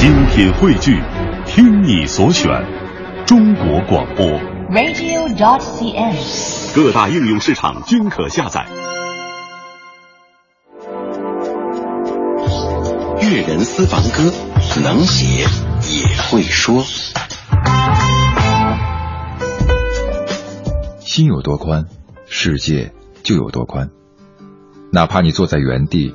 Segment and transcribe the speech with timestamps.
[0.00, 0.98] 精品汇聚，
[1.44, 2.48] 听你所选，
[3.26, 4.24] 中国广播。
[4.70, 6.74] radio.dot.cn，。
[6.74, 8.66] 各大应用市场均可下载。
[13.20, 14.32] 粤人私房歌，
[14.82, 15.44] 能写
[15.92, 16.82] 也会说。
[20.98, 21.84] 心有多宽，
[22.26, 23.90] 世界就有多宽。
[24.90, 26.14] 哪怕你坐在原地，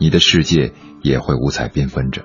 [0.00, 2.24] 你的世界也会五彩缤纷着。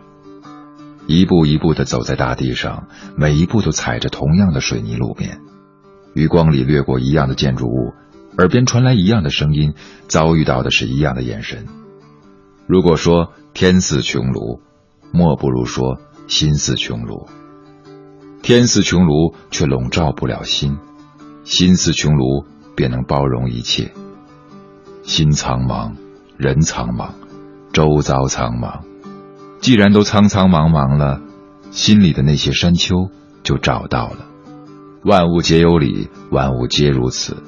[1.07, 5.39] 一步一步的走在大地上，每一步都踩着同样的水泥路面，
[6.13, 7.93] 余光里掠过一样的建筑物，
[8.37, 9.75] 耳边传来一样的声音，
[10.07, 11.67] 遭遇到的是一样的眼神。
[12.67, 14.59] 如果说天似穹庐，
[15.11, 17.27] 莫不如说心似穹庐。
[18.41, 20.77] 天似穹庐，却笼罩不了心；
[21.43, 23.91] 心似穹庐，便能包容一切。
[25.03, 25.93] 心苍茫，
[26.37, 27.11] 人苍茫，
[27.71, 28.81] 周遭苍茫。
[29.65, 31.21] 既然都苍苍茫茫了，
[31.71, 33.09] 心里的那些山丘
[33.41, 34.27] 就找到了。
[35.03, 37.41] 万物皆有理，万物皆如此。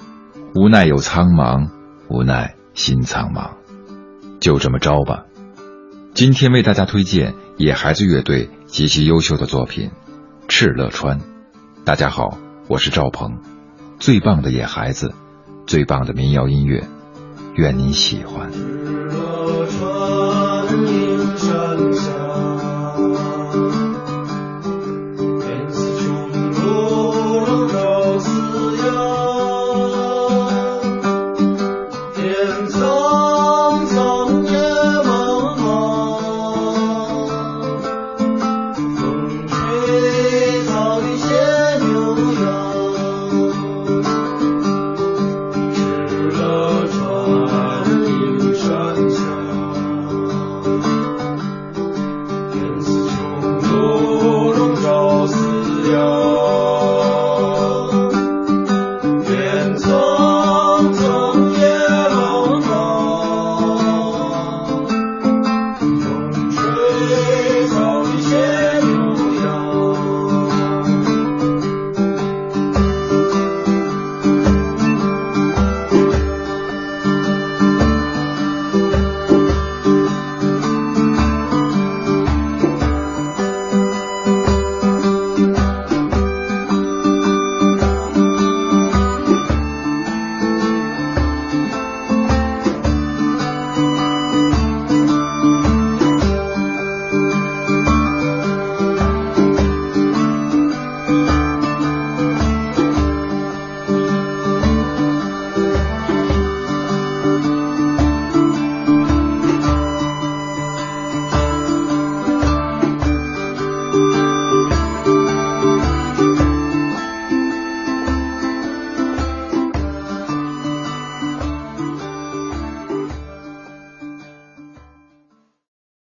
[0.55, 1.69] 无奈有苍茫，
[2.09, 3.51] 无奈心苍茫。
[4.39, 5.25] 就这么着吧。
[6.15, 9.91] 今天为大家推荐野孩子乐队极其优秀的作品
[10.51, 11.19] 《敕勒川》。
[11.85, 12.35] 大家好，
[12.67, 13.37] 我是赵鹏。
[13.99, 15.13] 最棒的野孩子，
[15.67, 16.83] 最棒的民谣音乐，
[17.53, 18.49] 愿您喜欢。
[21.35, 22.36] 草低
[67.09, 67.46] Lord.